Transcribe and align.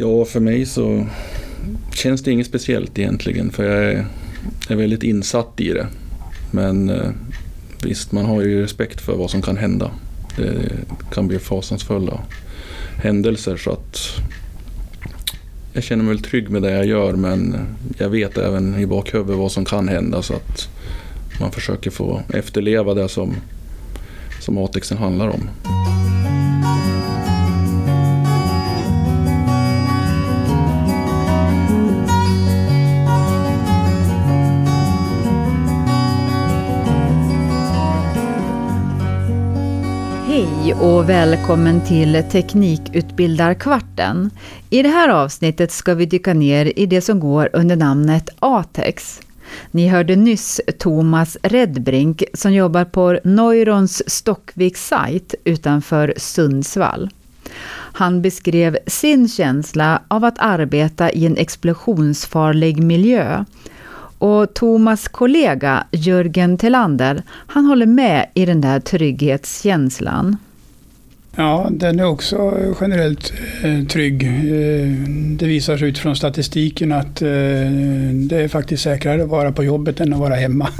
Ja, 0.00 0.24
för 0.24 0.40
mig 0.40 0.66
så 0.66 1.06
känns 1.94 2.22
det 2.22 2.30
inget 2.30 2.46
speciellt 2.46 2.98
egentligen 2.98 3.50
för 3.50 3.64
jag 3.64 3.84
är, 3.84 4.06
är 4.68 4.76
väldigt 4.76 5.02
insatt 5.02 5.60
i 5.60 5.68
det. 5.72 5.86
Men 6.50 6.90
eh, 6.90 7.10
visst, 7.84 8.12
man 8.12 8.24
har 8.24 8.42
ju 8.42 8.62
respekt 8.62 9.00
för 9.00 9.16
vad 9.16 9.30
som 9.30 9.42
kan 9.42 9.56
hända. 9.56 9.90
Det 10.36 10.72
kan 11.12 11.28
bli 11.28 11.38
fasansfulla 11.38 12.20
händelser 12.96 13.56
så 13.56 13.70
att 13.70 13.98
jag 15.72 15.82
känner 15.82 16.04
mig 16.04 16.14
väl 16.14 16.22
trygg 16.22 16.50
med 16.50 16.62
det 16.62 16.70
jag 16.70 16.86
gör 16.86 17.12
men 17.12 17.56
jag 17.98 18.08
vet 18.08 18.38
även 18.38 18.80
i 18.80 18.86
bakhuvudet 18.86 19.36
vad 19.36 19.52
som 19.52 19.64
kan 19.64 19.88
hända 19.88 20.22
så 20.22 20.34
att 20.34 20.68
man 21.40 21.52
försöker 21.52 21.90
få 21.90 22.22
efterleva 22.34 22.94
det 22.94 23.08
som, 23.08 23.34
som 24.40 24.58
Atexen 24.58 24.98
handlar 24.98 25.28
om. 25.28 25.50
Och 40.80 41.08
välkommen 41.08 41.80
till 41.80 42.24
Teknikutbildarkvarten. 42.30 44.30
I 44.70 44.82
det 44.82 44.88
här 44.88 45.08
avsnittet 45.08 45.72
ska 45.72 45.94
vi 45.94 46.06
dyka 46.06 46.34
ner 46.34 46.78
i 46.78 46.86
det 46.86 47.00
som 47.00 47.20
går 47.20 47.50
under 47.52 47.76
namnet 47.76 48.28
Atex. 48.38 49.20
Ni 49.70 49.88
hörde 49.88 50.16
nyss 50.16 50.60
Thomas 50.78 51.36
Redbrink 51.42 52.22
som 52.34 52.52
jobbar 52.52 52.84
på 52.84 53.18
Neurons 53.24 54.10
Stockvik 54.10 54.76
site 54.76 55.36
utanför 55.44 56.14
Sundsvall. 56.16 57.10
Han 57.72 58.22
beskrev 58.22 58.78
sin 58.86 59.28
känsla 59.28 60.02
av 60.08 60.24
att 60.24 60.38
arbeta 60.38 61.10
i 61.10 61.26
en 61.26 61.36
explosionsfarlig 61.36 62.82
miljö 62.82 63.44
och 64.18 64.54
Thomas 64.54 65.08
kollega 65.08 65.84
Jörgen 65.90 66.58
Tillander, 66.58 67.22
han 67.46 67.64
håller 67.64 67.86
med 67.86 68.26
i 68.34 68.46
den 68.46 68.60
där 68.60 68.80
trygghetskänslan. 68.80 70.36
Ja, 71.36 71.68
den 71.70 72.00
är 72.00 72.04
också 72.04 72.36
eh, 72.36 72.76
generellt 72.80 73.32
eh, 73.62 73.86
trygg. 73.86 74.22
Eh, 74.22 74.88
det 75.38 75.46
visar 75.46 75.76
sig 75.76 75.88
utifrån 75.88 76.16
statistiken 76.16 76.92
att 76.92 77.16
det 77.16 78.36
är 78.36 78.48
faktiskt 78.48 78.82
säkrare 78.82 79.22
att 79.22 79.28
vara 79.28 79.52
på 79.52 79.64
jobbet 79.64 80.00
än 80.00 80.12
att 80.12 80.20
vara 80.20 80.34
hemma. 80.34 80.68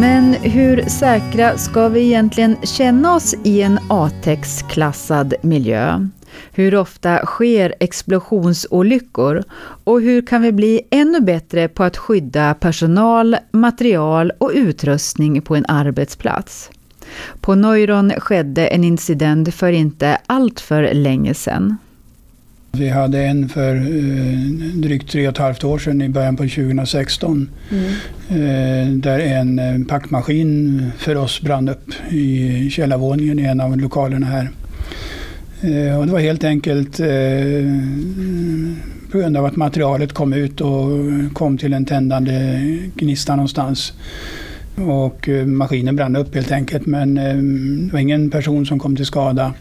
Men 0.00 0.34
hur 0.34 0.82
säkra 0.82 1.58
ska 1.58 1.88
vi 1.88 2.00
egentligen 2.00 2.56
känna 2.62 3.14
oss 3.14 3.34
i 3.44 3.62
en 3.62 3.78
ATEX-klassad 3.88 5.34
miljö? 5.42 6.08
Hur 6.52 6.74
ofta 6.74 7.26
sker 7.26 7.74
explosionsolyckor? 7.80 9.42
Och 9.84 10.00
hur 10.00 10.26
kan 10.26 10.42
vi 10.42 10.52
bli 10.52 10.80
ännu 10.90 11.20
bättre 11.20 11.68
på 11.68 11.84
att 11.84 11.96
skydda 11.96 12.54
personal, 12.54 13.36
material 13.50 14.32
och 14.38 14.50
utrustning 14.54 15.42
på 15.42 15.56
en 15.56 15.64
arbetsplats? 15.68 16.70
På 17.40 17.54
Neuron 17.54 18.12
skedde 18.18 18.66
en 18.66 18.84
incident 18.84 19.54
för 19.54 19.72
inte 19.72 20.18
allt 20.26 20.60
för 20.60 20.94
länge 20.94 21.34
sedan. 21.34 21.76
Vi 22.72 22.88
hade 22.88 23.24
en 23.24 23.48
för 23.48 23.76
eh, 23.76 24.38
drygt 24.74 25.10
tre 25.10 25.26
och 25.26 25.32
ett 25.32 25.38
halvt 25.38 25.64
år 25.64 25.78
sedan 25.78 26.02
i 26.02 26.08
början 26.08 26.36
på 26.36 26.42
2016. 26.42 27.50
Mm. 27.70 27.92
Eh, 28.28 28.88
där 28.88 29.18
en 29.18 29.58
eh, 29.58 29.86
packmaskin 29.88 30.86
för 30.98 31.16
oss 31.16 31.40
brann 31.40 31.68
upp 31.68 31.90
i 32.10 32.70
källarvåningen 32.70 33.38
i 33.38 33.42
en 33.42 33.60
av 33.60 33.76
lokalerna 33.76 34.26
här. 34.26 34.50
Och 35.98 36.06
det 36.06 36.12
var 36.12 36.20
helt 36.20 36.44
enkelt 36.44 36.96
på 39.10 39.18
grund 39.18 39.36
av 39.36 39.44
att 39.44 39.56
materialet 39.56 40.12
kom 40.12 40.32
ut 40.32 40.60
och 40.60 40.88
kom 41.32 41.58
till 41.58 41.72
en 41.72 41.84
tändande 41.84 42.32
gnista 42.94 43.36
någonstans. 43.36 43.92
Och 44.88 45.28
eh, 45.28 45.46
maskinen 45.46 45.96
brann 45.96 46.16
upp 46.16 46.34
helt 46.34 46.52
enkelt 46.52 46.86
men 46.86 47.18
eh, 47.18 47.36
det 47.86 47.92
var 47.92 48.00
ingen 48.00 48.30
person 48.30 48.66
som 48.66 48.78
kom 48.78 48.96
till 48.96 49.06
skada. 49.06 49.52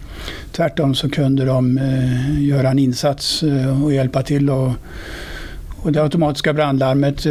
Tvärtom 0.51 0.95
så 0.95 1.09
kunde 1.09 1.45
de 1.45 1.77
eh, 1.77 2.43
göra 2.43 2.69
en 2.69 2.79
insats 2.79 3.43
och 3.83 3.93
hjälpa 3.93 4.23
till. 4.23 4.49
Och, 4.49 4.71
och 5.81 5.91
det 5.91 6.03
automatiska 6.03 6.53
brandlarmet 6.53 7.21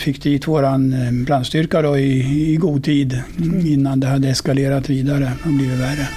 fick 0.00 0.22
dit 0.22 0.48
våran 0.48 0.94
brandstyrka 1.26 1.82
då 1.82 1.98
i, 1.98 2.52
i 2.52 2.56
god 2.56 2.84
tid 2.84 3.22
innan 3.64 4.00
det 4.00 4.06
hade 4.06 4.28
eskalerat 4.28 4.90
vidare 4.90 5.32
och 5.44 5.52
blivit 5.52 5.78
värre. 5.78 6.08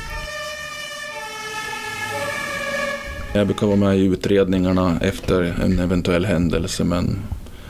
Jag 3.33 3.47
brukar 3.47 3.67
vara 3.67 3.77
med 3.77 3.97
i 3.97 4.05
utredningarna 4.05 4.97
efter 5.01 5.53
en 5.63 5.79
eventuell 5.79 6.25
händelse 6.25 6.83
men 6.83 7.17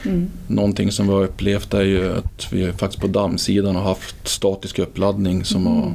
mm. 0.05 0.29
någonting 0.47 0.91
som 0.91 1.07
vi 1.07 1.13
har 1.13 1.23
upplevt 1.23 1.73
är 1.73 1.81
ju 1.81 2.17
att 2.17 2.53
vi 2.53 2.71
faktiskt 2.71 3.01
på 3.01 3.07
dammsidan 3.07 3.75
har 3.75 3.83
haft 3.83 4.27
statisk 4.27 4.79
uppladdning 4.79 5.45
som 5.45 5.67
mm. 5.67 5.73
har 5.77 5.93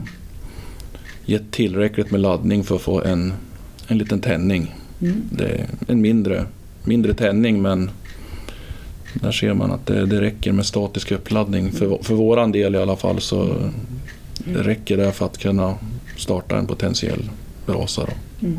gett 1.25 1.50
tillräckligt 1.50 2.11
med 2.11 2.21
laddning 2.21 2.65
för 2.65 2.77
att 2.77 2.83
få 2.83 3.03
en, 3.03 3.33
en 3.89 3.99
liten 3.99 4.21
tändning. 4.21 4.75
Mm. 5.00 5.22
Det 5.31 5.45
är 5.45 5.66
en 5.89 6.00
mindre, 6.00 6.47
mindre 6.84 7.15
tändning 7.15 7.62
men 7.62 7.91
där 9.15 9.33
ser 9.33 9.55
man 9.55 9.71
att 9.71 9.87
det, 9.87 10.06
det 10.06 10.21
räcker 10.21 10.53
med 10.53 10.66
statisk 10.66 11.12
uppladdning. 11.12 11.72
För, 11.72 11.99
för 12.03 12.15
våran 12.15 12.53
del 12.53 12.75
i 12.75 12.78
alla 12.78 12.97
fall 12.97 13.21
så 13.21 13.71
det 14.45 14.62
räcker 14.62 14.97
det 14.97 15.12
för 15.12 15.27
att 15.27 15.39
kunna 15.39 15.75
starta 16.16 16.59
en 16.59 16.66
potentiell 16.66 17.31
brasa. 17.66 18.09
Mm. 18.43 18.59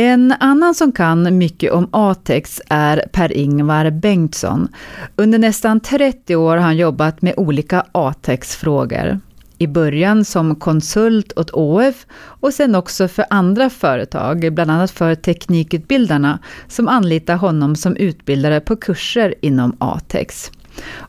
En 0.00 0.34
annan 0.40 0.74
som 0.74 0.92
kan 0.92 1.38
mycket 1.38 1.72
om 1.72 1.88
Atex 1.90 2.60
är 2.68 3.04
Per-Ingvar 3.12 3.90
Bengtsson. 3.90 4.68
Under 5.16 5.38
nästan 5.38 5.80
30 5.80 6.36
år 6.36 6.56
har 6.56 6.62
han 6.62 6.76
jobbat 6.76 7.22
med 7.22 7.34
olika 7.36 7.84
Atex-frågor. 7.92 9.20
I 9.58 9.66
början 9.66 10.24
som 10.24 10.54
konsult 10.54 11.32
åt 11.38 11.50
ÅF 11.50 12.06
och 12.16 12.54
sen 12.54 12.74
också 12.74 13.08
för 13.08 13.24
andra 13.30 13.70
företag, 13.70 14.52
bland 14.54 14.70
annat 14.70 14.90
för 14.90 15.14
Teknikutbildarna, 15.14 16.38
som 16.68 16.88
anlitar 16.88 17.36
honom 17.36 17.76
som 17.76 17.96
utbildare 17.96 18.60
på 18.60 18.76
kurser 18.76 19.34
inom 19.40 19.76
Atex. 19.78 20.50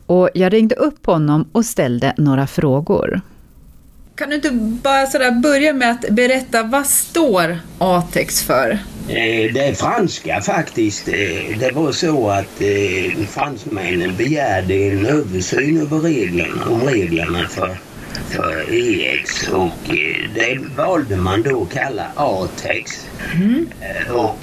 Och 0.06 0.30
jag 0.34 0.52
ringde 0.52 0.74
upp 0.74 1.06
honom 1.06 1.48
och 1.52 1.64
ställde 1.64 2.14
några 2.16 2.46
frågor. 2.46 3.20
Kan 4.20 4.28
du 4.28 4.36
inte 4.36 4.50
bara 4.82 5.06
sådär 5.06 5.30
börja 5.30 5.72
med 5.72 5.90
att 5.90 6.10
berätta 6.10 6.62
vad 6.62 6.86
står 6.86 7.58
ATEX 7.78 8.42
för? 8.42 8.70
Eh, 9.08 9.52
det 9.54 9.60
är 9.60 9.74
franska 9.74 10.40
faktiskt. 10.40 11.08
Eh, 11.08 11.58
det 11.58 11.70
var 11.74 11.92
så 11.92 12.30
att 12.30 12.60
eh, 12.60 13.26
fransmännen 13.26 14.16
begärde 14.16 14.74
en 14.74 15.06
översyn 15.06 15.80
över 15.80 15.98
reglerna, 15.98 16.64
om 16.70 16.82
reglerna 16.82 17.48
för, 17.48 17.76
för 18.28 18.74
EX 18.74 19.48
och 19.48 19.94
det 20.34 20.58
valde 20.76 21.16
man 21.16 21.42
då 21.42 21.62
att 21.62 21.72
kalla 21.72 22.06
ATEX. 22.14 23.06
Mm. 23.34 23.66
Och 24.10 24.38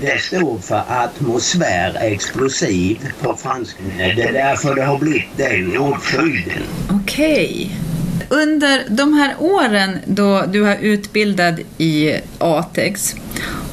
det 0.00 0.22
står 0.22 0.58
för 0.58 0.82
atmosfär 0.88 1.96
explosiv 2.00 2.98
på 3.20 3.36
franska. 3.36 3.82
Det 3.96 4.22
är 4.22 4.32
därför 4.32 4.74
det 4.74 4.84
har 4.84 4.98
blivit 4.98 5.36
den 5.36 5.78
ordföljden. 5.78 6.62
Okej. 6.90 7.70
Okay. 7.70 7.92
Under 8.32 8.84
de 8.88 9.14
här 9.14 9.34
åren 9.38 9.98
då 10.06 10.42
du 10.52 10.62
har 10.62 10.76
utbildat 10.80 11.54
i 11.78 12.14
ATEX, 12.38 13.14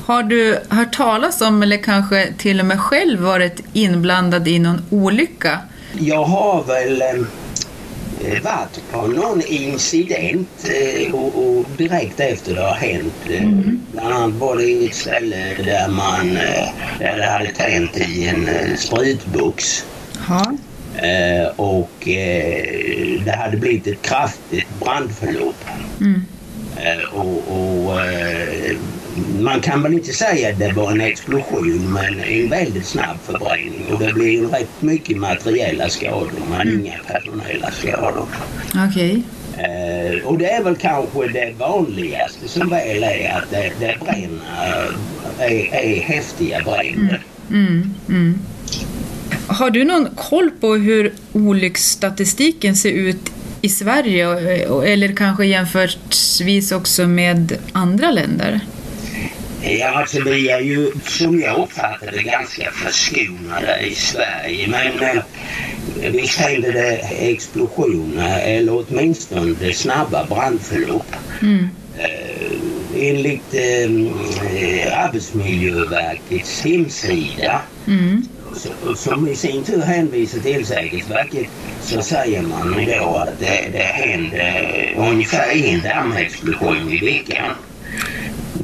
har 0.06 0.24
du 0.24 0.59
hört 0.70 0.94
talas 0.94 1.42
om 1.42 1.64
eller 1.64 1.78
kanske 1.78 2.34
till 2.38 2.59
och 2.59 2.66
med 2.66 2.80
själv 2.80 3.19
varit 3.19 3.64
inblandad 3.74 4.48
i 4.48 4.59
någon 4.59 4.81
olycka? 4.90 5.59
Jag 6.00 6.24
har 6.24 6.64
väl 6.64 7.02
eh, 7.02 8.44
varit 8.44 8.92
på 8.92 9.08
någon 9.08 9.42
incident 9.48 10.69
eh, 10.69 11.14
och, 11.14 11.58
och, 11.58 11.66
direkt 11.78 12.19
efter 12.19 12.56
det 12.56 12.62
har 12.62 12.75
hänt. 12.75 13.14
Eh, 13.30 13.44
mm. 13.44 13.81
Bland 13.92 14.14
annat 14.14 14.36
var 14.36 14.58
det 14.58 14.86
ett 14.86 14.95
ställe 14.95 15.56
där 15.66 15.88
man 15.88 16.38
eh, 16.38 16.69
där 17.00 17.18
det 17.18 17.25
hade 17.25 17.51
tänt 17.51 17.98
i 17.98 18.28
en 18.28 18.48
eh, 18.48 18.75
spritbox. 18.75 19.86
Ha. 20.28 20.54
Eh, 21.01 21.48
och 21.56 22.07
eh, 22.07 23.08
det 23.25 23.31
hade 23.31 23.57
blivit 23.57 23.88
ett 23.88 24.01
kraftigt 24.01 24.80
brandförlopp. 24.80 25.66
Mm. 26.01 26.25
Eh, 26.77 27.13
och, 27.13 27.44
och 27.48 28.01
eh, 28.01 28.77
man 29.39 29.62
kan 29.62 29.83
väl 29.83 29.94
inte 29.94 30.13
säga 30.13 30.50
att 30.50 30.60
det 30.60 30.71
var 30.71 30.92
en 30.92 31.01
explosion 31.01 31.94
men 31.94 32.19
en 32.19 32.50
väldigt 32.50 32.86
snabb 32.86 33.18
förbränning 33.24 33.86
och 33.94 34.00
det 34.00 34.13
blev 34.13 34.51
rätt 34.51 34.81
mycket 34.81 35.18
materiella 35.18 35.89
skador 35.89 36.31
men 36.50 36.62
mm. 36.62 36.80
inga 36.80 36.98
personella 37.07 37.71
skador. 37.71 38.27
Okay. 38.89 39.21
Eh, 39.57 40.25
och 40.25 40.38
det 40.38 40.50
är 40.50 40.63
väl 40.63 40.75
kanske 40.75 41.27
det 41.27 41.54
vanligaste 41.57 42.48
som 42.48 42.69
väl 42.69 43.04
är 43.04 43.38
att 43.38 43.51
det, 43.51 43.71
det 43.80 43.95
bränner, 44.06 44.92
är, 45.39 45.75
är 45.75 46.01
häftiga 46.01 46.62
bränder. 46.63 47.21
Mm. 47.50 47.94
Mm. 48.10 48.39
Har 49.59 49.69
du 49.69 49.83
någon 49.83 50.09
koll 50.15 50.51
på 50.51 50.75
hur 50.75 51.13
olycksstatistiken 51.33 52.75
ser 52.75 52.91
ut 52.91 53.31
i 53.61 53.69
Sverige 53.69 54.27
eller 54.85 55.15
kanske 55.15 55.45
jämförtvis 55.45 56.71
också 56.71 57.07
med 57.07 57.57
andra 57.71 58.11
länder? 58.11 58.59
Ja, 59.61 59.88
alltså 59.88 60.23
vi 60.23 60.50
är 60.50 60.59
ju 60.59 60.91
som 61.06 61.39
jag 61.39 61.57
uppfattar 61.57 62.11
det 62.11 62.23
ganska 62.23 62.71
förskonade 62.71 63.79
i 63.79 63.95
Sverige. 63.95 64.67
Men 64.67 65.17
eh, 66.03 66.11
visst 66.11 66.39
händer 66.39 66.73
det 66.73 66.95
explosioner 67.31 68.39
eller 68.39 68.85
åtminstone 68.89 69.73
snabba 69.73 70.25
brandförlopp. 70.25 71.15
Mm. 71.41 71.69
Eh, 71.97 73.09
enligt 73.09 73.53
eh, 73.53 75.03
Arbetsmiljöverkets 75.06 76.61
hemsida 76.61 77.61
mm. 77.88 78.25
Som 78.96 79.28
i 79.28 79.36
sin 79.36 79.63
tur 79.63 79.81
hänvisar 79.81 80.40
till 80.40 80.66
Säkerhetsverket 80.66 81.48
så 81.81 82.01
säger 82.01 82.42
man 82.42 82.86
då 83.00 83.16
att 83.16 83.40
det, 83.40 83.69
det 83.72 83.84
händer 83.84 84.96
ungefär 84.98 85.66
en 85.66 85.81
dammexplosion 85.81 86.90
i 86.90 87.06
veckan. 87.06 87.51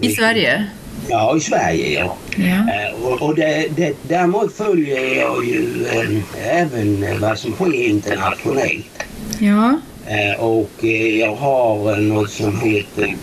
I 0.01 0.09
Sverige? 0.09 0.65
Ja, 1.09 1.37
i 1.37 1.39
Sverige 1.39 1.99
ja. 1.99 2.17
ja. 2.37 2.45
Eh, 2.45 3.03
och, 3.03 3.21
och 3.21 3.35
det, 3.35 3.67
det, 3.75 3.97
däremot 4.01 4.53
följer 4.53 5.15
jag 5.15 5.45
ju 5.45 5.85
äh, 5.85 6.61
även 6.61 7.19
vad 7.19 7.39
som 7.39 7.51
sker 7.51 7.73
internationellt. 7.73 9.03
Ja. 9.39 9.79
Äh, 10.07 10.43
och 10.43 10.83
äh, 10.83 11.19
jag 11.19 11.35
har 11.35 11.97
något 11.97 12.29
som 12.29 12.61
heter 12.61 13.15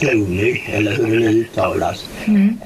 Tony, 0.00 0.60
eller 0.72 0.92
hur 0.92 1.06
det 1.06 1.20
nu 1.20 1.28
uttalas. 1.28 2.08
Mm. 2.26 2.58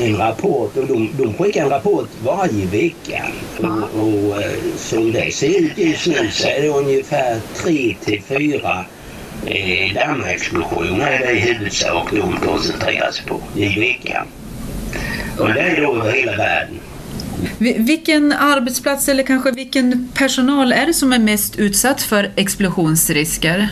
en 0.00 0.16
rapport 0.16 0.76
och 0.76 0.86
de, 0.86 1.10
de 1.18 1.34
skickar 1.34 1.62
en 1.62 1.70
rapport 1.70 2.08
varje 2.24 2.66
vecka. 2.66 3.24
Och, 3.58 4.00
och 4.00 4.42
som 4.76 5.12
det 5.12 5.34
ser 5.34 5.60
ut 5.60 5.78
just 5.78 6.06
nu 6.06 6.30
så 6.30 6.48
är 6.48 6.62
det 6.62 6.68
ungefär 6.68 7.40
tre 7.62 7.96
till 8.04 8.22
fyra 8.22 8.84
eh, 9.46 9.94
dammexplosioner 9.94 11.18
det 11.18 11.32
i 11.32 11.38
huvudsak 11.38 12.08
de 12.10 12.36
koncentrerar 12.36 13.10
sig 13.10 13.26
på 13.26 13.40
i 13.56 13.80
veckan. 13.80 14.26
Och 15.38 15.48
det 15.48 15.60
är 15.60 15.82
då 15.82 15.94
över 15.94 16.12
hela 16.12 16.36
världen. 16.36 16.80
Vilken 17.58 18.32
arbetsplats 18.32 19.08
eller 19.08 19.22
kanske 19.22 19.52
vilken 19.52 20.08
personal 20.14 20.72
är 20.72 20.86
det 20.86 20.94
som 20.94 21.12
är 21.12 21.18
mest 21.18 21.56
utsatt 21.56 22.02
för 22.02 22.30
explosionsrisker? 22.36 23.68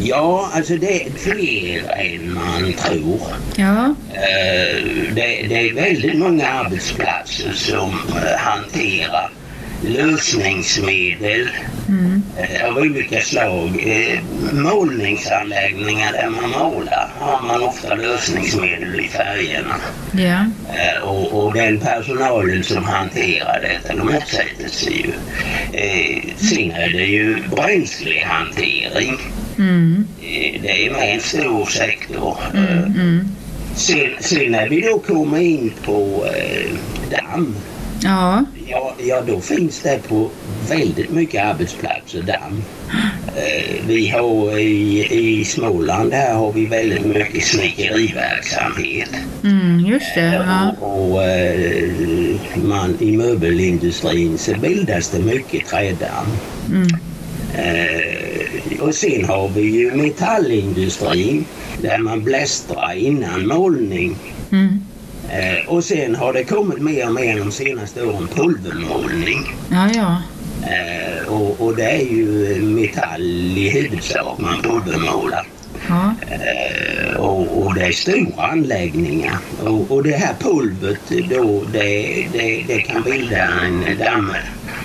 Ja, 0.00 0.50
alltså 0.52 0.76
det 0.76 1.06
är 1.06 1.10
fler 1.10 1.90
än 1.98 2.34
man 2.34 2.72
tror. 2.72 3.20
Ja. 3.56 3.94
Eh, 4.14 4.84
det, 5.14 5.46
det 5.48 5.68
är 5.68 5.74
väldigt 5.74 6.18
många 6.18 6.48
arbetsplatser 6.48 7.52
som 7.52 7.90
eh, 7.90 8.38
hanterar 8.38 9.30
lösningsmedel 9.82 11.48
mm. 11.88 12.22
Eh, 12.38 12.68
av 12.68 12.76
olika 12.76 13.20
slag. 13.20 13.84
Eh, 13.86 14.20
målningsanläggningar 14.52 16.12
där 16.12 16.30
man 16.30 16.50
målar 16.50 17.10
har 17.18 17.42
man 17.42 17.62
ofta 17.62 17.94
lösningsmedel 17.94 19.00
i 19.00 19.08
färgerna. 19.08 19.74
Yeah. 20.18 20.46
Och, 21.02 21.44
och, 21.44 21.54
den 21.54 21.80
personalen 21.80 22.64
som 22.64 22.84
hanterar 22.84 23.60
detta 23.62 23.96
de 23.96 24.08
utsätter 24.08 24.68
sig 24.68 24.92
ju. 24.92 25.12
Eh, 25.72 26.22
sen 26.36 26.70
är 26.70 26.88
det 26.88 27.04
ju 27.04 27.42
bränslehantering. 27.56 29.18
Mm. 29.58 30.06
Det 30.62 30.86
är 30.86 30.90
med 30.90 31.14
en 31.14 31.20
stor 31.20 31.66
sektor. 31.66 32.38
Mm, 32.54 32.84
mm. 32.84 33.28
Sen, 33.74 34.10
sen 34.20 34.52
när 34.52 34.68
vi 34.68 34.80
då 34.80 34.98
kommer 34.98 35.40
in 35.40 35.72
på 35.84 36.26
eh, 36.26 36.70
damm 37.10 37.56
Ja. 38.06 38.44
ja. 38.68 38.94
Ja, 38.98 39.20
då 39.26 39.40
finns 39.40 39.80
det 39.80 40.08
på 40.08 40.30
väldigt 40.68 41.10
mycket 41.10 41.44
arbetsplatser 41.44 42.22
damm. 42.22 42.62
Eh, 43.36 43.86
vi 43.86 44.08
har 44.08 44.58
i, 44.58 45.06
i 45.10 45.44
Småland 45.44 46.12
här 46.12 46.34
har 46.34 46.52
vi 46.52 46.66
väldigt 46.66 47.04
mycket 47.04 47.44
snickeriverksamhet. 47.44 49.10
Mm, 49.44 49.86
just 49.86 50.14
det. 50.14 50.44
Ja. 50.46 50.74
Och, 50.80 51.12
och 51.12 51.22
eh, 51.22 51.90
man, 52.54 52.96
i 53.00 53.16
möbelindustrin 53.16 54.38
så 54.38 54.54
bildas 54.54 55.10
det 55.10 55.18
mycket 55.18 55.66
trädamm. 55.66 56.26
Mm. 56.68 56.88
Eh, 57.54 58.80
och 58.80 58.94
sen 58.94 59.24
har 59.24 59.48
vi 59.48 59.62
ju 59.62 59.90
metallindustrin 59.92 61.44
där 61.82 61.98
man 61.98 62.24
blästrar 62.24 62.94
innan 62.96 63.46
målning. 63.46 64.16
Mm. 64.52 64.85
Eh, 65.30 65.68
och 65.68 65.84
sen 65.84 66.14
har 66.14 66.32
det 66.32 66.44
kommit 66.44 66.78
mer 66.78 67.06
och 67.06 67.14
mer 67.14 67.38
de 67.38 67.52
senaste 67.52 68.02
åren 68.02 68.28
pulvermålning. 68.34 69.54
Ja, 69.70 69.88
ja. 69.94 70.22
Eh, 70.62 71.28
och, 71.28 71.60
och, 71.60 71.76
det 71.76 71.90
är 71.90 72.04
ju 72.04 72.62
metall 72.62 73.58
i 73.58 73.68
huvudsak 73.68 74.38
man 74.38 74.62
pulvermålar. 74.62 75.46
Ja. 75.88 76.14
Eh, 76.30 77.16
och, 77.16 77.66
och, 77.66 77.74
det 77.74 77.86
är 77.86 77.92
stora 77.92 78.46
anläggningar. 78.46 79.38
Och, 79.64 79.90
och 79.90 80.02
det 80.02 80.16
här 80.16 80.34
pulvret 80.38 81.30
då 81.30 81.64
det, 81.72 82.26
det, 82.32 82.64
det 82.66 82.80
kan 82.80 83.02
bilda 83.02 83.36
en 83.36 83.98
damm 83.98 84.32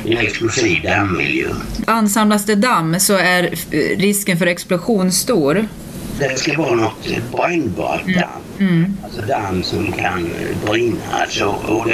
en 0.06 0.18
explosiv 0.18 0.82
dammiljö. 0.84 1.48
Ansamlas 1.88 2.46
det 2.46 2.56
damm 2.56 3.00
så 3.00 3.14
är 3.14 3.50
risken 3.98 4.38
för 4.38 4.46
explosion 4.48 5.12
stor? 5.12 5.68
Det 6.30 6.40
ska 6.40 6.58
vara 6.58 6.76
något 6.76 7.08
brännbart 7.32 8.06
damm. 8.06 8.42
Mm. 8.60 8.98
Alltså 9.04 9.22
damm 9.22 9.64
som 9.64 9.92
kan 9.92 10.30
brinna. 10.66 11.02
Alltså, 11.12 11.46
och 11.46 11.88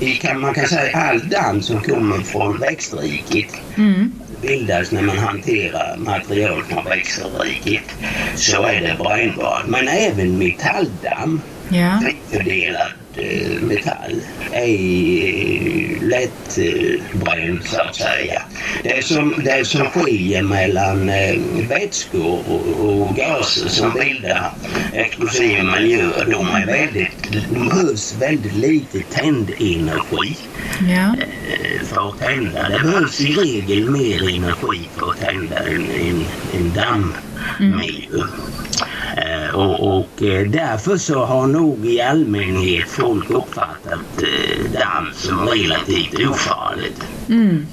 det, 0.00 0.14
kan, 0.14 0.40
man 0.40 0.54
kan 0.54 0.68
säga 0.68 0.98
all 0.98 1.28
damm 1.28 1.62
som 1.62 1.82
kommer 1.82 2.18
från 2.18 2.58
växtriket 2.58 3.54
mm. 3.76 4.12
bildas 4.42 4.92
när 4.92 5.02
man 5.02 5.18
hanterar 5.18 5.96
material 5.96 6.62
från 6.62 6.84
växtriket 6.84 7.84
så 8.34 8.62
är 8.62 8.80
det 8.80 8.96
brännbart. 8.98 9.66
Men 9.66 9.88
även 9.88 10.38
metalldamm 10.38 11.40
ja. 11.68 12.02
fördelad 12.30 12.92
Eh, 13.07 13.07
metall 13.60 14.20
är 14.52 16.02
lättbränd 16.02 17.64
så 17.64 17.80
att 17.80 17.96
säga. 17.96 18.42
Det 18.82 19.04
som, 19.04 19.34
det 19.44 19.66
som 19.66 19.86
skiljer 19.86 20.42
mellan 20.42 21.08
eh, 21.08 21.36
vätskor 21.68 22.42
och, 22.80 23.16
gaser 23.16 23.68
som 23.68 23.92
bildar 23.92 24.52
explosiva 24.92 25.62
miljöer, 25.62 26.26
de, 26.30 26.48
är 26.48 26.66
väldigt, 26.66 27.32
de 27.52 27.68
behövs 27.68 28.16
väldigt 28.20 28.54
lite 28.54 29.02
tändenergi 29.02 30.36
ja. 30.80 31.14
Eh, 31.14 31.86
för 31.86 32.08
att 32.08 32.18
tända. 32.18 32.68
Det 32.68 32.78
behövs 32.82 33.20
i 33.20 33.34
regel 33.34 33.90
mer 33.90 34.36
energi 34.36 34.88
för 34.96 35.10
att 35.10 35.20
tända 35.20 35.58
en, 35.58 35.90
en, 35.90 36.24
en 36.54 36.72
dammmiljö. 36.74 38.14
Mm. 38.14 39.27
Och, 39.54 39.98
och 39.98 40.22
eh, 40.22 40.50
därför 40.50 40.96
så 40.96 41.24
har 41.24 41.46
nog 41.46 41.86
i 41.86 42.00
allmänhet 42.00 42.88
folk 42.88 43.30
uppfattat 43.30 44.22
eh, 44.22 44.70
damm 44.72 45.08
som 45.14 45.48
relativt 45.48 46.28
ofarligt. 46.28 47.02
Mm. 47.28 47.66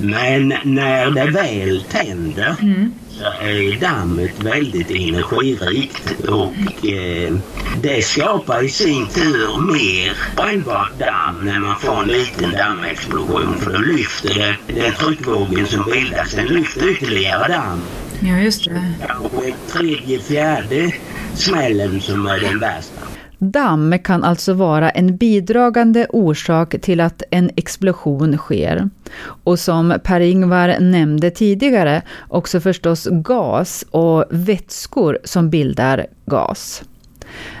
Men 0.00 0.54
när 0.64 1.10
det 1.10 1.30
väl 1.30 1.84
tänder 1.90 2.56
mm. 2.62 2.92
så 3.10 3.24
är 3.24 3.80
dammet 3.80 4.42
väldigt 4.42 4.90
energirikt 4.90 6.20
och 6.28 6.86
eh, 6.86 7.34
det 7.82 8.04
skapar 8.04 8.64
i 8.64 8.68
sin 8.68 9.06
tur 9.06 9.72
mer 9.72 10.12
brännbart 10.36 10.98
damm 10.98 11.44
när 11.44 11.58
man 11.58 11.80
får 11.80 12.02
en 12.02 12.08
liten 12.08 12.52
dammexplosion 12.52 13.54
för 13.58 13.72
då 13.72 13.78
lyfter 13.78 14.34
det, 14.34 14.74
den 14.74 14.92
tryckvågen 14.92 15.66
som 15.66 15.84
bildas, 15.84 16.32
den 16.32 16.46
lyfter 16.46 16.88
ytterligare 16.88 17.48
damm. 17.48 17.82
Ja, 18.20 18.38
just 18.38 18.64
det. 18.64 18.82
Och 19.22 19.72
tredje, 19.72 20.18
fjärde 20.18 20.92
smällen 21.34 22.00
som 22.00 22.26
är 22.26 22.40
den 22.40 22.58
värsta. 22.58 23.00
Damm 23.38 23.98
kan 23.98 24.24
alltså 24.24 24.52
vara 24.52 24.90
en 24.90 25.16
bidragande 25.16 26.06
orsak 26.10 26.74
till 26.80 27.00
att 27.00 27.22
en 27.30 27.50
explosion 27.56 28.36
sker. 28.36 28.90
Och 29.20 29.58
som 29.58 29.94
Per-Ingvar 30.04 30.80
nämnde 30.80 31.30
tidigare, 31.30 32.02
också 32.28 32.60
förstås 32.60 33.08
gas 33.10 33.84
och 33.90 34.24
vätskor 34.30 35.18
som 35.24 35.50
bildar 35.50 36.06
gas. 36.26 36.82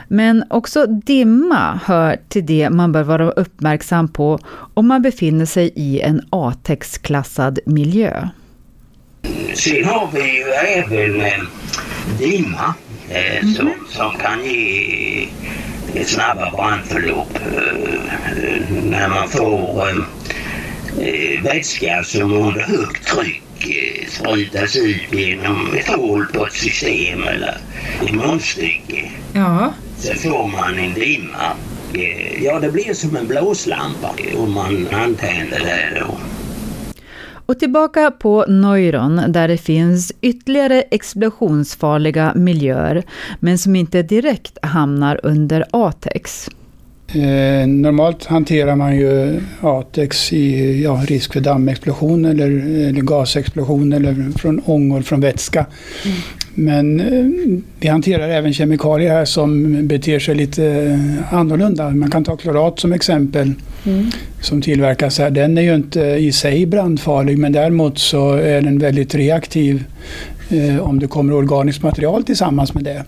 Men 0.08 0.44
också 0.50 0.86
dimma 0.86 1.80
hör 1.84 2.16
till 2.28 2.46
det 2.46 2.70
man 2.70 2.92
bör 2.92 3.02
vara 3.02 3.30
uppmärksam 3.30 4.08
på 4.08 4.38
om 4.74 4.88
man 4.88 5.02
befinner 5.02 5.46
sig 5.46 5.72
i 5.74 6.00
en 6.00 6.20
ATEX-klassad 6.30 7.58
miljö. 7.66 8.28
Sen 9.54 9.84
har 9.84 10.08
vi 10.12 10.36
ju 10.36 10.44
även 10.50 11.20
eh, 11.20 11.42
dimma 12.18 12.74
eh, 13.10 13.38
mm. 13.38 13.54
som, 13.54 13.72
som 13.88 14.18
kan 14.18 14.44
ge 14.44 15.28
snabba 16.04 16.50
brandförlopp 16.50 17.36
eh, 17.36 18.74
när 18.84 19.08
man 19.08 19.28
får 19.28 19.88
eh, 21.00 21.42
vätska 21.42 22.04
som 22.04 22.32
under 22.32 22.60
högt 22.60 23.06
tryck 23.06 23.42
eh, 23.60 24.08
sprutas 24.08 24.76
ut 24.76 25.12
genom 25.12 25.74
ett 25.74 25.88
hål 25.88 26.26
på 26.26 26.46
ett 26.46 26.52
system 26.52 27.22
eller 27.22 27.58
ett 28.02 28.14
munstycke. 28.14 29.10
Ja. 29.32 29.72
Så 29.98 30.14
får 30.14 30.48
man 30.48 30.78
en 30.78 30.94
dimma. 30.94 31.52
Eh, 31.94 32.44
ja, 32.44 32.58
det 32.60 32.70
blir 32.70 32.94
som 32.94 33.16
en 33.16 33.26
blåslampa 33.26 34.14
om 34.36 34.52
man 34.52 34.88
antänder 34.92 35.58
det 35.58 36.00
då. 36.00 36.18
Och 37.48 37.58
tillbaka 37.58 38.10
på 38.10 38.44
Neuron 38.48 39.22
där 39.28 39.48
det 39.48 39.56
finns 39.56 40.12
ytterligare 40.20 40.80
explosionsfarliga 40.80 42.32
miljöer 42.34 43.02
men 43.40 43.58
som 43.58 43.76
inte 43.76 44.02
direkt 44.02 44.58
hamnar 44.62 45.20
under 45.22 45.64
ATEX. 45.70 46.48
Eh, 47.08 47.66
normalt 47.66 48.24
hanterar 48.24 48.76
man 48.76 48.96
ju 48.96 49.40
ATEX 49.60 50.32
i 50.32 50.82
ja, 50.82 51.02
risk 51.06 51.32
för 51.32 51.40
dammexplosion 51.40 52.24
eller, 52.24 52.50
eller 52.88 53.00
gasexplosion 53.00 53.92
eller 53.92 54.38
från 54.38 54.60
ångor 54.60 55.02
från 55.02 55.20
vätska. 55.20 55.66
Mm. 56.04 56.16
Men 56.58 57.00
eh, 57.00 57.60
vi 57.80 57.88
hanterar 57.88 58.28
även 58.28 58.52
kemikalier 58.52 59.10
här 59.10 59.24
som 59.24 59.76
beter 59.86 60.18
sig 60.18 60.34
lite 60.34 60.64
eh, 60.66 61.34
annorlunda. 61.34 61.90
Man 61.90 62.10
kan 62.10 62.24
ta 62.24 62.36
klorat 62.36 62.80
som 62.80 62.92
exempel 62.92 63.52
mm. 63.86 64.06
som 64.40 64.62
tillverkas 64.62 65.18
här. 65.18 65.30
Den 65.30 65.58
är 65.58 65.62
ju 65.62 65.74
inte 65.74 66.00
i 66.00 66.32
sig 66.32 66.66
brandfarlig 66.66 67.38
men 67.38 67.52
däremot 67.52 67.98
så 67.98 68.32
är 68.32 68.62
den 68.62 68.78
väldigt 68.78 69.14
reaktiv 69.14 69.84
eh, 70.50 70.78
om 70.78 70.98
det 70.98 71.06
kommer 71.06 71.32
organiskt 71.32 71.82
material 71.82 72.24
tillsammans 72.24 72.74
med 72.74 72.84
det. 72.84 73.04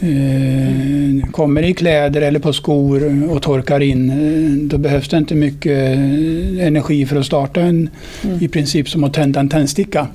Mm. 0.00 1.22
Kommer 1.32 1.62
i 1.62 1.74
kläder 1.74 2.22
eller 2.22 2.40
på 2.40 2.52
skor 2.52 3.30
och 3.30 3.42
torkar 3.42 3.80
in, 3.80 4.10
eh, 4.10 4.68
då 4.68 4.78
behövs 4.78 5.08
det 5.08 5.16
inte 5.16 5.34
mycket 5.34 5.96
eh, 5.96 6.66
energi 6.66 7.06
för 7.06 7.16
att 7.16 7.26
starta 7.26 7.60
en, 7.60 7.90
mm. 8.24 8.44
i 8.44 8.48
princip 8.48 8.88
som 8.88 9.04
att 9.04 9.14
tända 9.14 9.40
en 9.40 9.48
tändsticka. 9.48 10.06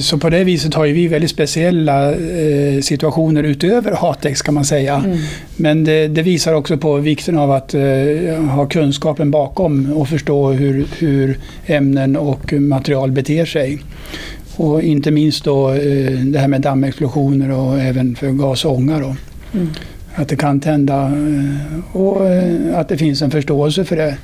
Så 0.00 0.18
på 0.18 0.30
det 0.30 0.44
viset 0.44 0.74
har 0.74 0.86
vi 0.86 1.08
väldigt 1.08 1.30
speciella 1.30 2.12
eh, 2.12 2.80
situationer 2.80 3.42
utöver 3.42 3.92
Hatex 3.92 4.42
kan 4.42 4.54
man 4.54 4.64
säga. 4.64 5.02
Mm. 5.04 5.18
Men 5.56 5.84
det, 5.84 6.08
det, 6.08 6.22
visar 6.22 6.54
också 6.54 6.76
på 6.76 6.96
vikten 6.96 7.38
av 7.38 7.50
att 7.50 7.74
eh, 7.74 8.44
ha 8.50 8.66
kunskapen 8.66 9.30
bakom 9.30 9.92
och 9.92 10.08
förstå 10.08 10.50
hur, 10.50 10.86
hur 10.98 11.38
ämnen 11.66 12.16
och 12.16 12.52
material 12.52 13.12
beter 13.12 13.44
sig. 13.44 13.78
Och 14.56 14.82
inte 14.82 15.10
minst 15.10 15.44
då 15.44 15.70
eh, 15.70 16.10
det 16.10 16.38
här 16.38 16.48
med 16.48 16.60
dammexplosioner 16.60 17.50
och 17.50 17.80
även 17.80 18.16
för 18.16 18.30
gas 18.30 18.64
och 18.64 18.72
ånga. 18.72 18.98
Då. 18.98 19.16
Mm. 19.54 19.68
Att 20.14 20.28
det 20.28 20.36
kan 20.36 20.60
tända 20.60 21.02
eh, 21.04 21.96
och 21.96 22.26
eh, 22.26 22.78
att 22.78 22.88
det 22.88 22.98
finns 22.98 23.22
en 23.22 23.30
förståelse 23.30 23.84
för 23.84 23.96
det. 23.96 24.16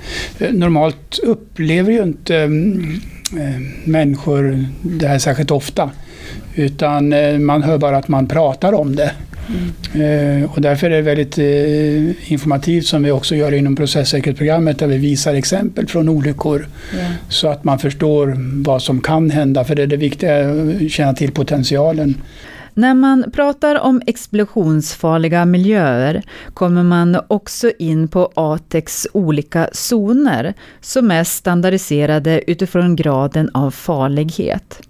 Normalt 0.52 1.18
upplever 1.22 1.92
ju 1.92 2.02
inte 2.02 2.48
människor 3.84 4.66
det 4.82 5.06
här 5.06 5.18
särskilt 5.18 5.50
ofta. 5.50 5.90
Utan 6.54 7.14
man 7.44 7.62
hör 7.62 7.78
bara 7.78 7.96
att 7.96 8.08
man 8.08 8.26
pratar 8.26 8.72
om 8.72 8.96
det. 8.96 9.12
Mm. 9.94 10.44
Och 10.46 10.60
därför 10.60 10.90
är 10.90 10.96
det 10.96 11.02
väldigt 11.02 11.38
eh, 11.38 12.32
informativt 12.32 12.87
som 12.87 13.02
vi 13.02 13.10
också 13.10 13.37
gör 13.37 13.54
inom 13.54 13.76
processsäkerhetsprogrammet 13.76 14.78
där 14.78 14.87
vi 14.87 14.96
visar 14.96 15.34
exempel 15.34 15.87
från 15.87 16.08
olyckor. 16.08 16.66
Yeah. 16.94 17.12
Så 17.28 17.49
att 17.49 17.64
man 17.64 17.78
förstår 17.78 18.37
vad 18.64 18.82
som 18.82 19.00
kan 19.00 19.30
hända, 19.30 19.64
för 19.64 19.75
det 19.75 19.82
är 19.82 19.87
det 19.87 19.96
viktiga, 19.96 20.50
att 20.50 20.90
känna 20.90 21.14
till 21.14 21.32
potentialen. 21.32 22.14
När 22.74 22.94
man 22.94 23.30
pratar 23.32 23.80
om 23.80 24.02
explosionsfarliga 24.06 25.44
miljöer 25.44 26.22
kommer 26.54 26.82
man 26.82 27.20
också 27.28 27.72
in 27.78 28.08
på 28.08 28.32
ATEX 28.34 29.06
olika 29.12 29.68
zoner 29.72 30.54
som 30.80 31.10
är 31.10 31.24
standardiserade 31.24 32.50
utifrån 32.50 32.96
graden 32.96 33.50
av 33.54 33.70
farlighet. 33.70 34.82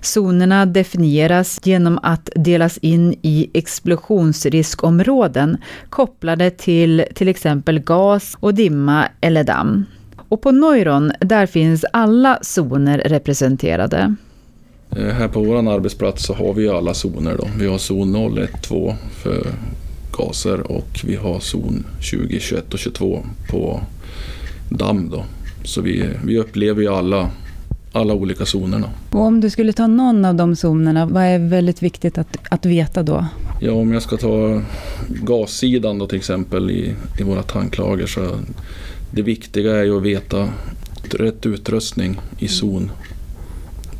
Zonerna 0.00 0.66
definieras 0.66 1.60
genom 1.62 1.98
att 2.02 2.30
delas 2.34 2.78
in 2.78 3.14
i 3.22 3.50
explosionsriskområden 3.54 5.56
kopplade 5.90 6.50
till 6.50 7.04
till 7.14 7.28
exempel 7.28 7.78
gas 7.78 8.36
och 8.40 8.54
dimma 8.54 9.08
eller 9.20 9.44
damm. 9.44 9.84
Och 10.28 10.42
på 10.42 10.50
Neuron, 10.50 11.12
där 11.20 11.46
finns 11.46 11.84
alla 11.92 12.38
zoner 12.42 12.98
representerade. 12.98 14.14
Eh, 14.98 15.04
här 15.04 15.28
på 15.28 15.42
vår 15.42 15.72
arbetsplats 15.72 16.24
så 16.24 16.34
har 16.34 16.54
vi 16.54 16.68
alla 16.68 16.94
zoner. 16.94 17.36
Då. 17.38 17.48
Vi 17.58 17.66
har 17.66 17.78
zon 17.78 18.12
0, 18.12 18.38
1, 18.38 18.62
2 18.62 18.94
för 19.10 19.46
gaser 20.12 20.72
och 20.72 21.00
vi 21.04 21.16
har 21.16 21.40
zon 21.40 21.86
20, 22.00 22.40
21 22.40 22.74
och 22.74 22.78
22 22.78 23.24
på 23.50 23.80
damm. 24.68 25.10
Då. 25.10 25.24
Så 25.64 25.80
vi, 25.80 26.04
vi 26.24 26.38
upplever 26.38 26.82
ju 26.82 26.88
alla 26.88 27.30
alla 27.92 28.14
olika 28.14 28.44
zonerna. 28.46 28.90
Och 29.10 29.20
om 29.20 29.40
du 29.40 29.50
skulle 29.50 29.72
ta 29.72 29.86
någon 29.86 30.24
av 30.24 30.34
de 30.34 30.56
zonerna, 30.56 31.06
vad 31.06 31.22
är 31.22 31.38
väldigt 31.38 31.82
viktigt 31.82 32.18
att, 32.18 32.36
att 32.50 32.66
veta 32.66 33.02
då? 33.02 33.26
Ja, 33.60 33.72
om 33.72 33.92
jag 33.92 34.02
ska 34.02 34.16
ta 34.16 34.62
gassidan 35.08 35.98
då 35.98 36.06
till 36.06 36.18
exempel 36.18 36.70
i, 36.70 36.94
i 37.20 37.22
våra 37.22 37.42
tanklager 37.42 38.06
så 38.06 38.20
det 39.10 39.22
viktiga 39.22 39.76
är 39.76 39.84
ju 39.84 39.96
att 39.96 40.02
veta 40.02 40.48
rätt 41.10 41.46
utrustning 41.46 42.20
i 42.38 42.48
zon. 42.48 42.90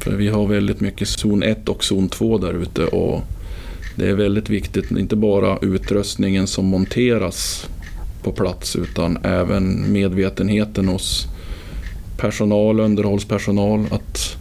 För 0.00 0.16
vi 0.16 0.28
har 0.28 0.46
väldigt 0.46 0.80
mycket 0.80 1.08
zon 1.08 1.42
1 1.42 1.68
och 1.68 1.84
zon 1.84 2.08
2 2.08 2.38
där 2.38 2.62
ute 2.62 2.84
och 2.84 3.22
det 3.96 4.08
är 4.08 4.14
väldigt 4.14 4.50
viktigt, 4.50 4.90
inte 4.90 5.16
bara 5.16 5.58
utrustningen 5.62 6.46
som 6.46 6.66
monteras 6.66 7.68
på 8.22 8.32
plats 8.32 8.76
utan 8.76 9.18
även 9.22 9.92
medvetenheten 9.92 10.88
hos 10.88 11.26
personal, 12.16 12.80
underhållspersonal, 12.80 13.86
att 13.90 14.36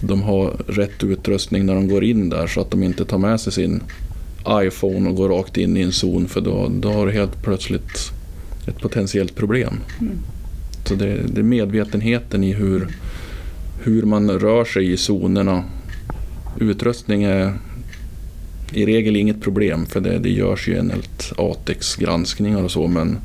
de 0.00 0.22
har 0.22 0.56
rätt 0.66 1.04
utrustning 1.04 1.66
när 1.66 1.74
de 1.74 1.88
går 1.88 2.04
in 2.04 2.28
där 2.28 2.46
så 2.46 2.60
att 2.60 2.70
de 2.70 2.82
inte 2.82 3.04
tar 3.04 3.18
med 3.18 3.40
sig 3.40 3.52
sin 3.52 3.82
iPhone 4.48 5.10
och 5.10 5.16
går 5.16 5.28
rakt 5.28 5.56
in 5.56 5.76
i 5.76 5.80
en 5.80 5.92
zon 5.92 6.28
för 6.28 6.40
då, 6.40 6.70
då 6.80 6.92
har 6.92 7.06
du 7.06 7.12
helt 7.12 7.42
plötsligt 7.42 8.12
ett 8.66 8.78
potentiellt 8.80 9.34
problem. 9.34 9.80
Mm. 10.00 10.18
Så 10.84 10.94
det, 10.94 11.20
det, 11.26 11.40
är 11.40 11.44
medvetenheten 11.44 12.44
i 12.44 12.52
hur, 12.52 12.88
hur 13.82 14.02
man 14.02 14.30
rör 14.30 14.64
sig 14.64 14.92
i 14.92 14.96
zonerna. 14.96 15.64
Utrustning 16.60 17.22
är 17.22 17.54
i 18.72 18.86
regel 18.86 19.16
inget 19.16 19.42
problem 19.42 19.86
för 19.86 20.00
det, 20.00 20.18
det 20.18 20.30
görs 20.30 20.68
ju 20.68 20.78
enligt 20.78 21.32
ATEX-granskningar 21.36 22.62
och 22.62 22.70
så 22.70 22.86
men 22.86 23.18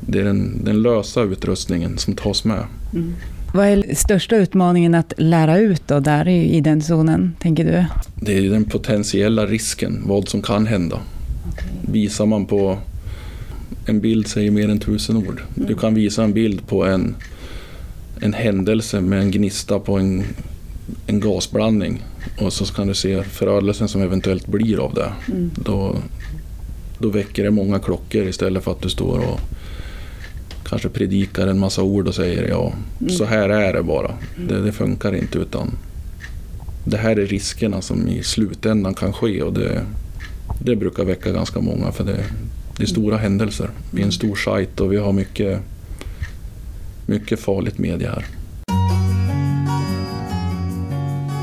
det 0.00 0.20
är 0.20 0.24
den, 0.24 0.64
den 0.64 0.82
lösa 0.82 1.22
utrustningen 1.22 1.98
som 1.98 2.14
tas 2.14 2.44
med. 2.44 2.64
Mm. 2.92 3.14
Vad 3.54 3.66
är 3.66 3.94
största 3.94 4.36
utmaningen 4.36 4.94
att 4.94 5.12
lära 5.16 5.58
ut 5.58 5.82
då, 5.88 6.00
där 6.00 6.28
i, 6.28 6.60
den 6.60 6.82
zonen, 6.82 7.36
tänker 7.40 7.64
du? 7.64 7.84
Det 8.14 8.38
är 8.38 8.50
den 8.50 8.64
potentiella 8.64 9.46
risken, 9.46 10.02
vad 10.06 10.28
som 10.28 10.42
kan 10.42 10.66
hända. 10.66 11.00
Okay. 11.52 11.92
Visar 11.92 12.26
man 12.26 12.46
på 12.46 12.78
en 13.86 14.00
bild 14.00 14.26
säger 14.26 14.50
mer 14.50 14.68
än 14.68 14.80
tusen 14.80 15.16
ord. 15.16 15.42
Mm. 15.56 15.68
Du 15.68 15.74
kan 15.74 15.94
visa 15.94 16.24
en 16.24 16.32
bild 16.32 16.66
på 16.66 16.84
en, 16.84 17.14
en 18.22 18.32
händelse 18.32 19.00
med 19.00 19.20
en 19.20 19.30
gnista 19.30 19.78
på 19.78 19.98
en, 19.98 20.24
en 21.06 21.20
gasblandning 21.20 22.02
och 22.38 22.52
så 22.52 22.64
kan 22.74 22.86
du 22.86 22.94
se 22.94 23.22
förödelsen 23.22 23.88
som 23.88 24.02
eventuellt 24.02 24.46
blir 24.46 24.84
av 24.84 24.94
det. 24.94 25.12
Mm. 25.28 25.50
Då, 25.54 25.96
då 26.98 27.08
väcker 27.08 27.44
det 27.44 27.50
många 27.50 27.78
klockor 27.78 28.28
istället 28.28 28.64
för 28.64 28.72
att 28.72 28.82
du 28.82 28.88
står 28.88 29.18
och 29.18 29.40
kanske 30.64 30.88
predikar 30.88 31.46
en 31.46 31.58
massa 31.58 31.82
ord 31.82 32.08
och 32.08 32.14
säger 32.14 32.48
ja, 32.48 32.72
mm. 33.00 33.12
så 33.12 33.24
här 33.24 33.48
är 33.48 33.72
det 33.72 33.82
bara. 33.82 34.10
Det, 34.48 34.60
det, 34.60 34.72
funkar 34.72 35.14
inte 35.14 35.38
utan 35.38 35.70
det 36.84 36.96
här 36.96 37.18
är 37.18 37.26
riskerna 37.26 37.82
som 37.82 38.08
i 38.08 38.22
slutändan 38.22 38.94
kan 38.94 39.12
ske 39.12 39.42
och 39.42 39.52
det, 39.52 39.82
det 40.60 40.76
brukar 40.76 41.04
väcka 41.04 41.32
ganska 41.32 41.60
många 41.60 41.92
för 41.92 42.04
det, 42.04 42.24
det 42.76 42.82
är 42.82 42.86
stora 42.86 43.16
händelser. 43.16 43.70
Vi 43.90 44.00
är 44.00 44.06
en 44.06 44.12
stor 44.12 44.36
sajt 44.36 44.80
och 44.80 44.92
vi 44.92 44.96
har 44.96 45.12
mycket, 45.12 45.60
mycket 47.06 47.40
farligt 47.40 47.78
media 47.78 48.10
här. 48.10 48.24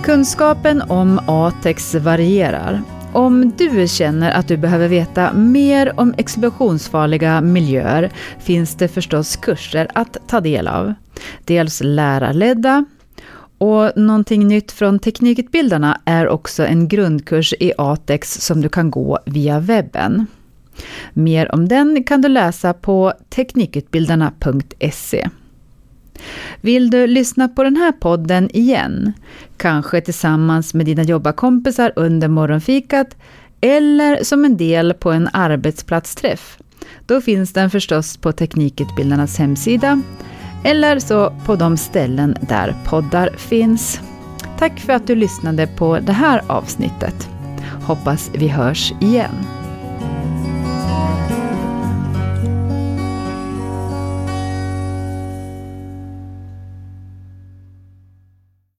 Kunskapen 0.03 0.81
om 0.81 1.19
ATEX 1.27 1.95
varierar 1.95 2.81
om 3.13 3.51
du 3.57 3.87
känner 3.87 4.31
att 4.31 4.47
du 4.47 4.57
behöver 4.57 4.87
veta 4.87 5.33
mer 5.33 5.99
om 5.99 6.13
explosionsfarliga 6.17 7.41
miljöer 7.41 8.11
finns 8.39 8.75
det 8.75 8.87
förstås 8.87 9.35
kurser 9.35 9.87
att 9.93 10.17
ta 10.27 10.41
del 10.41 10.67
av. 10.67 10.93
Dels 11.45 11.81
lärarledda 11.83 12.85
och 13.57 13.91
någonting 13.95 14.47
nytt 14.47 14.71
från 14.71 14.99
Teknikutbildarna 14.99 16.01
är 16.05 16.27
också 16.27 16.65
en 16.65 16.87
grundkurs 16.87 17.53
i 17.59 17.73
ATEX 17.77 18.33
som 18.33 18.61
du 18.61 18.69
kan 18.69 18.91
gå 18.91 19.19
via 19.25 19.59
webben. 19.59 20.25
Mer 21.13 21.55
om 21.55 21.67
den 21.67 22.03
kan 22.03 22.21
du 22.21 22.29
läsa 22.29 22.73
på 22.73 23.13
teknikutbildarna.se. 23.29 25.29
Vill 26.61 26.89
du 26.89 27.07
lyssna 27.07 27.47
på 27.47 27.63
den 27.63 27.77
här 27.77 27.91
podden 27.91 28.49
igen? 28.53 29.13
Kanske 29.57 30.01
tillsammans 30.01 30.73
med 30.73 30.85
dina 30.85 31.03
jobbarkompisar 31.03 31.93
under 31.95 32.27
morgonfikat 32.27 33.15
eller 33.61 34.23
som 34.23 34.45
en 34.45 34.57
del 34.57 34.93
på 34.93 35.11
en 35.11 35.29
arbetsplatsträff? 35.33 36.57
Då 37.05 37.21
finns 37.21 37.53
den 37.53 37.69
förstås 37.69 38.17
på 38.17 38.31
Teknikutbildarnas 38.31 39.37
hemsida 39.37 40.01
eller 40.63 40.99
så 40.99 41.33
på 41.45 41.55
de 41.55 41.77
ställen 41.77 42.35
där 42.41 42.75
poddar 42.85 43.29
finns. 43.37 44.01
Tack 44.59 44.79
för 44.79 44.93
att 44.93 45.07
du 45.07 45.15
lyssnade 45.15 45.67
på 45.67 45.99
det 45.99 46.13
här 46.13 46.41
avsnittet. 46.47 47.29
Hoppas 47.83 48.31
vi 48.33 48.47
hörs 48.47 48.93
igen. 49.01 49.58